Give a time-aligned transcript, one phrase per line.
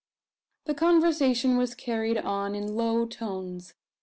[0.65, 3.75] The conversation was carried on in low tones.